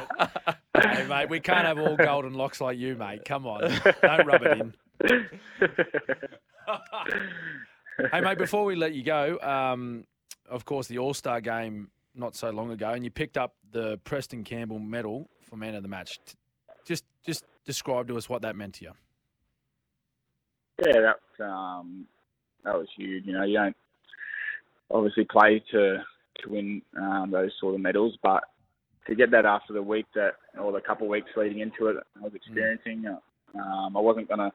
it. 0.47 0.57
Mate, 1.11 1.29
we 1.29 1.41
can't 1.41 1.67
have 1.67 1.79
all 1.79 1.97
golden 1.99 2.35
locks 2.35 2.61
like 2.61 2.79
you, 2.79 2.95
mate. 2.95 3.25
Come 3.25 3.47
on. 3.47 3.61
Don't 4.03 4.27
rub 4.27 4.43
it 4.43 4.61
in. 4.61 4.75
Hey, 8.13 8.21
mate, 8.23 8.39
before 8.39 8.65
we 8.65 8.77
let 8.77 8.95
you 8.95 9.03
go, 9.03 9.39
um, 9.43 10.05
of 10.49 10.65
course, 10.65 10.87
the 10.87 10.97
All 10.99 11.13
Star 11.13 11.43
game 11.43 11.91
not 12.15 12.35
so 12.35 12.49
long 12.49 12.71
ago, 12.71 12.91
and 12.91 13.05
you 13.05 13.11
picked 13.11 13.37
up 13.37 13.55
the 13.73 13.99
Preston 14.05 14.43
Campbell 14.43 14.79
medal 14.79 15.29
for 15.43 15.57
man 15.57 15.75
of 15.75 15.83
the 15.83 15.89
match. 15.89 16.19
Just, 16.87 17.05
just 17.27 17.45
describe 17.67 18.09
to 18.09 18.17
us 18.17 18.27
what 18.27 18.41
that 18.41 18.57
meant 18.57 18.75
to 18.77 18.85
you. 18.87 18.93
Yeah, 20.87 21.13
that 21.39 21.45
um, 21.45 22.07
that 22.65 22.75
was 22.75 22.89
huge. 22.97 23.27
You 23.27 23.35
know, 23.35 23.45
you 23.45 23.59
don't 23.59 23.77
obviously 24.91 25.25
play 25.25 25.63
to 25.73 25.99
to 26.43 26.49
win 26.49 26.81
um, 26.99 27.31
those 27.31 27.53
sort 27.61 27.75
of 27.75 27.83
medals, 27.83 28.17
but 28.23 28.45
to 29.11 29.17
get 29.17 29.33
that 29.33 29.45
after 29.45 29.73
the 29.73 29.83
week 29.83 30.07
that 30.15 30.35
or 30.59 30.71
the 30.71 30.81
couple 30.81 31.07
of 31.07 31.11
weeks 31.11 31.31
leading 31.37 31.59
into 31.59 31.89
it, 31.89 31.97
I 32.17 32.21
was 32.23 32.33
experiencing. 32.33 33.05
Um, 33.55 33.97
I 33.97 34.01
wasn't 34.01 34.29
going 34.29 34.39
to 34.39 34.53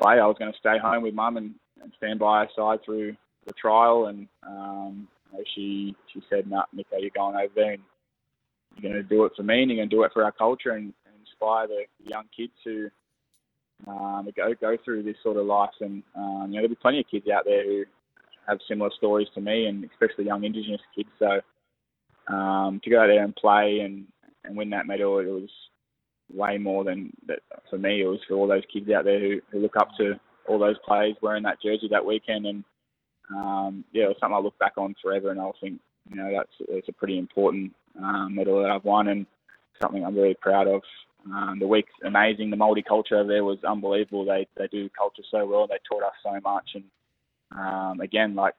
play. 0.00 0.20
I 0.20 0.26
was 0.26 0.36
going 0.38 0.52
to 0.52 0.58
stay 0.58 0.78
home 0.80 1.02
with 1.02 1.12
mum 1.12 1.36
and, 1.36 1.54
and 1.82 1.92
stand 1.96 2.20
by 2.20 2.44
her 2.44 2.48
side 2.56 2.78
through 2.84 3.16
the 3.46 3.52
trial. 3.60 4.06
And 4.06 4.28
um, 4.46 5.08
she 5.54 5.96
she 6.12 6.22
said, 6.30 6.48
"No, 6.48 6.62
Nicho, 6.74 7.00
you're 7.00 7.10
going 7.10 7.34
over 7.34 7.52
there 7.56 7.72
and 7.72 7.82
you're 8.76 8.92
going 8.92 9.02
to 9.02 9.08
do 9.08 9.24
it 9.24 9.32
for 9.36 9.42
me, 9.42 9.62
and 9.62 9.70
you're 9.70 9.78
going 9.78 9.90
to 9.90 9.96
do 9.96 10.04
it 10.04 10.12
for 10.14 10.22
our 10.22 10.32
culture 10.32 10.70
and, 10.70 10.94
and 11.06 11.14
inspire 11.20 11.66
the 11.66 11.84
young 11.98 12.24
kids 12.34 12.52
who." 12.64 12.88
Um, 13.88 14.28
go 14.36 14.54
go 14.58 14.76
through 14.84 15.02
this 15.02 15.16
sort 15.22 15.36
of 15.36 15.46
life, 15.46 15.74
and 15.80 16.04
um, 16.14 16.46
you 16.46 16.54
know 16.54 16.60
there'll 16.60 16.68
be 16.68 16.76
plenty 16.76 17.00
of 17.00 17.06
kids 17.10 17.26
out 17.28 17.44
there 17.44 17.64
who 17.64 17.84
have 18.46 18.58
similar 18.68 18.90
stories 18.96 19.26
to 19.34 19.40
me, 19.40 19.66
and 19.66 19.84
especially 19.84 20.26
young 20.26 20.44
Indigenous 20.44 20.80
kids. 20.94 21.08
So 21.18 21.40
um, 22.28 22.80
to 22.82 22.90
go 22.90 23.02
out 23.02 23.08
there 23.08 23.22
and 23.24 23.36
play 23.36 23.80
and, 23.80 24.06
and 24.44 24.56
win 24.56 24.70
that 24.70 24.86
medal, 24.86 25.18
it 25.18 25.26
was 25.26 25.50
way 26.32 26.58
more 26.58 26.84
than 26.84 27.12
that 27.26 27.40
for 27.70 27.78
me. 27.78 28.02
It 28.02 28.06
was 28.06 28.20
for 28.26 28.34
all 28.34 28.46
those 28.46 28.62
kids 28.72 28.90
out 28.90 29.04
there 29.04 29.20
who, 29.20 29.40
who 29.50 29.60
look 29.60 29.76
up 29.76 29.88
to 29.98 30.18
all 30.46 30.58
those 30.58 30.76
players 30.86 31.16
wearing 31.22 31.42
that 31.44 31.62
jersey 31.62 31.88
that 31.90 32.04
weekend, 32.04 32.46
and 32.46 32.64
um, 33.34 33.84
yeah, 33.92 34.04
it 34.04 34.08
was 34.08 34.16
something 34.20 34.36
I 34.36 34.40
look 34.40 34.58
back 34.58 34.74
on 34.76 34.94
forever, 35.02 35.30
and 35.30 35.40
I'll 35.40 35.56
think 35.60 35.80
you 36.10 36.16
know 36.16 36.30
that's 36.32 36.52
it's 36.68 36.88
a 36.88 36.92
pretty 36.92 37.18
important 37.18 37.72
um, 37.98 38.34
medal 38.34 38.62
that 38.62 38.70
I've 38.70 38.84
won, 38.84 39.08
and 39.08 39.26
something 39.80 40.04
I'm 40.04 40.16
really 40.16 40.36
proud 40.40 40.68
of. 40.68 40.82
Um, 41.26 41.58
the 41.58 41.66
week's 41.66 41.92
amazing. 42.04 42.50
The 42.50 42.56
multiculture 42.56 43.12
over 43.12 43.28
there 43.28 43.44
was 43.44 43.58
unbelievable. 43.66 44.24
They 44.24 44.46
they 44.56 44.66
do 44.66 44.90
culture 44.90 45.22
so 45.30 45.46
well. 45.46 45.66
They 45.66 45.78
taught 45.88 46.02
us 46.02 46.12
so 46.22 46.38
much, 46.42 46.70
and 46.74 46.84
um, 47.52 48.00
again, 48.00 48.34
like 48.34 48.54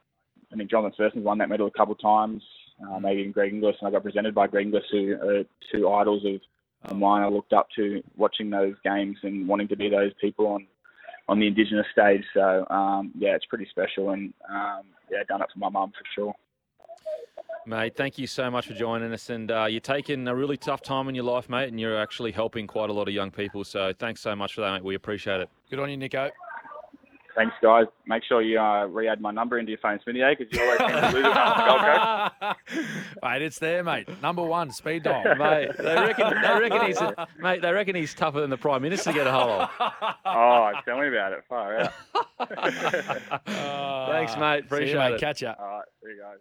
I 0.51 0.55
mean, 0.55 0.67
John 0.67 0.89
McPherson's 0.89 1.23
won 1.23 1.37
that 1.39 1.49
medal 1.49 1.67
a 1.67 1.71
couple 1.71 1.93
of 1.93 2.01
times. 2.01 2.41
Uh, 2.81 2.99
maybe 2.99 3.21
even 3.21 3.31
Greg 3.31 3.53
Inglis, 3.53 3.75
and 3.79 3.87
I 3.87 3.91
got 3.91 4.03
presented 4.03 4.35
by 4.35 4.47
Greg 4.47 4.65
Inglis, 4.65 4.83
who 4.91 5.13
are 5.13 5.43
two 5.71 5.89
idols 5.89 6.23
of, 6.25 6.91
of 6.91 6.97
mine. 6.97 7.23
I 7.23 7.27
looked 7.27 7.53
up 7.53 7.67
to 7.77 8.03
watching 8.17 8.49
those 8.49 8.75
games 8.83 9.17
and 9.23 9.47
wanting 9.47 9.69
to 9.69 9.77
be 9.77 9.89
those 9.89 10.11
people 10.19 10.47
on 10.47 10.67
on 11.27 11.39
the 11.39 11.47
Indigenous 11.47 11.87
stage. 11.91 12.23
So 12.33 12.67
um, 12.69 13.11
yeah, 13.17 13.35
it's 13.35 13.45
pretty 13.45 13.67
special, 13.69 14.11
and 14.11 14.33
um, 14.49 14.81
yeah, 15.09 15.23
done 15.27 15.41
it 15.41 15.47
for 15.53 15.59
my 15.59 15.69
mum 15.69 15.91
for 15.91 16.05
sure. 16.13 16.35
Mate, 17.67 17.95
thank 17.95 18.19
you 18.19 18.27
so 18.27 18.51
much 18.51 18.67
for 18.67 18.73
joining 18.73 19.11
us. 19.11 19.31
And 19.31 19.49
uh, 19.49 19.65
you're 19.65 19.79
taking 19.79 20.27
a 20.27 20.35
really 20.35 20.55
tough 20.55 20.83
time 20.83 21.09
in 21.09 21.15
your 21.15 21.23
life, 21.23 21.49
mate, 21.49 21.69
and 21.69 21.79
you're 21.79 21.97
actually 21.97 22.31
helping 22.31 22.67
quite 22.67 22.91
a 22.91 22.93
lot 22.93 23.07
of 23.07 23.13
young 23.13 23.31
people. 23.31 23.63
So 23.63 23.91
thanks 23.97 24.21
so 24.21 24.35
much 24.35 24.53
for 24.53 24.61
that, 24.61 24.71
mate. 24.73 24.83
We 24.83 24.93
appreciate 24.93 25.41
it. 25.41 25.49
Good 25.71 25.79
on 25.79 25.89
you, 25.89 25.97
Nicho. 25.97 26.29
Thanks, 27.35 27.53
guys. 27.61 27.85
Make 28.07 28.23
sure 28.23 28.41
you 28.41 28.59
uh, 28.59 28.85
re-add 28.85 29.19
my 29.19 29.31
number 29.31 29.59
into 29.59 29.71
your 29.71 29.79
phone, 29.79 29.99
Smithy, 30.03 30.21
because 30.37 30.47
you 30.57 30.63
always 30.63 30.79
seem 30.79 30.87
to 30.89 31.09
lose 31.11 31.25
it 31.25 31.37
on 31.37 31.57
the 31.57 31.65
Gold 31.65 31.81
Coast. 32.71 32.87
mate, 33.23 33.41
it's 33.41 33.59
there, 33.59 33.83
mate. 33.83 34.07
Number 34.21 34.41
one, 34.43 34.71
speed 34.71 35.03
dial. 35.03 35.35
mate, 35.35 35.71
they 35.77 35.95
reckon, 35.95 36.29
they 36.29 36.59
reckon 36.59 36.85
he's 36.87 36.99
mate. 37.39 37.61
They 37.61 37.71
reckon 37.71 37.95
he's 37.95 38.13
tougher 38.13 38.39
than 38.39 38.49
the 38.49 38.57
prime 38.57 38.81
minister 38.83 39.11
to 39.11 39.17
get 39.17 39.27
a 39.27 39.31
hold 39.31 39.49
of. 39.61 39.69
Oh, 40.25 40.71
tell 40.85 40.97
me 40.99 41.07
about 41.09 41.33
it. 41.33 41.43
Far 41.49 41.77
out. 41.79 41.93
Thanks, 44.09 44.37
mate. 44.37 44.61
See 44.63 44.63
you, 44.63 44.65
Appreciate 44.65 44.95
mate. 44.97 45.13
it. 45.15 45.19
Catch 45.19 45.41
ya. 45.41 45.55
All 45.59 45.65
right, 45.67 45.85
there 46.01 46.11
you 46.11 46.17
go. 46.21 46.31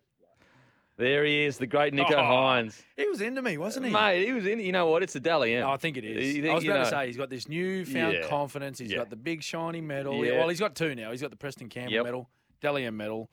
There 0.97 1.25
he 1.25 1.43
is, 1.45 1.59
the 1.59 1.67
great 1.67 1.93
Nicho 1.93 2.13
Oh, 2.13 2.17
Hynes. 2.23 2.81
He 2.97 3.09
was 3.09 3.21
into 3.21 3.43
me, 3.43 3.59
wasn't 3.59 3.87
he? 3.87 3.93
Mate, 3.93 4.25
he 4.27 4.33
was 4.33 4.47
in. 4.47 4.61
You 4.61 4.71
know 4.71 4.87
what? 4.87 5.03
It's 5.03 5.13
the 5.15 5.19
Dally 5.21 5.55
M. 5.55 5.63
No, 5.63 5.71
I 5.71 5.77
think 5.77 5.97
it 5.97 6.05
is. 6.05 6.37
You 6.37 6.43
think- 6.43 6.53
I 6.53 6.55
was 6.55 6.63
you 6.65 6.71
about 6.71 6.79
know- 6.79 6.85
to 6.85 6.91
say 6.91 7.07
he's 7.09 7.17
got 7.17 7.31
this 7.31 7.49
newfound 7.49 8.15
Yeah. 8.15 8.29
confidence. 8.29 8.79
He's 8.79 8.93
Yeah. 8.93 8.99
got 8.99 9.11
the 9.11 9.17
big 9.17 9.43
shiny 9.43 9.81
medal. 9.81 10.25
Yeah. 10.25 10.39
Well, 10.39 10.49
he's 10.49 10.61
got 10.61 10.77
two 10.77 10.95
now. 10.95 11.11
He's 11.11 11.21
got 11.21 11.31
the 11.31 11.37
Preston 11.37 11.69
Campbell 11.69 11.95
Yep. 11.95 12.05
medal, 12.05 12.31
Dally 12.61 12.85
M 12.85 12.97
medal. 12.97 13.29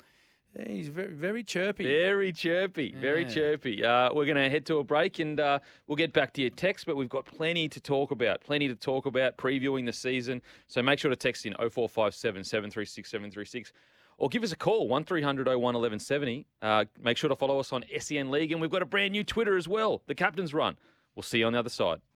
Yeah, 0.57 0.67
He's 0.69 0.87
very, 0.89 1.13
very 1.13 1.43
chirpy. 1.45 1.85
Very 1.85 2.33
chirpy, 2.33 2.93
very 2.93 3.21
Yeah. 3.23 3.29
chirpy. 3.29 3.85
Uh, 3.85 4.11
we're 4.13 4.25
going 4.25 4.35
to 4.35 4.49
head 4.49 4.65
to 4.65 4.79
a 4.79 4.83
break 4.83 5.19
and 5.19 5.39
uh, 5.39 5.59
we'll 5.87 5.95
get 5.95 6.11
back 6.11 6.33
to 6.33 6.41
your 6.41 6.49
text, 6.49 6.85
but 6.87 6.97
we've 6.97 7.07
got 7.07 7.25
plenty 7.25 7.69
to 7.69 7.79
talk 7.79 8.11
about. 8.11 8.41
Plenty 8.41 8.67
to 8.67 8.75
talk 8.75 9.05
about 9.05 9.37
previewing 9.37 9.85
the 9.85 9.93
season. 9.93 10.41
So 10.67 10.81
make 10.83 10.99
sure 10.99 11.09
to 11.09 11.15
text 11.15 11.45
in 11.45 11.53
0457 11.53 12.43
736 12.43 13.09
736 13.09 13.71
or 14.21 14.29
give 14.29 14.43
us 14.43 14.51
a 14.51 14.55
call 14.55 14.87
1300 14.87 15.47
01 15.47 15.57
1170. 15.59 16.45
Uh, 16.61 16.85
make 17.01 17.17
sure 17.17 17.27
to 17.27 17.35
follow 17.35 17.59
us 17.59 17.73
on 17.73 17.83
SEN 17.99 18.29
League 18.29 18.51
and 18.51 18.61
we've 18.61 18.69
got 18.69 18.83
a 18.83 18.85
brand 18.85 19.13
new 19.13 19.23
Twitter 19.23 19.57
as 19.57 19.67
well, 19.67 20.03
the 20.05 20.13
Captain's 20.13 20.53
Run. 20.53 20.77
We'll 21.15 21.23
see 21.23 21.39
you 21.39 21.47
on 21.47 21.53
the 21.53 21.59
other 21.59 21.71
side. 21.71 22.01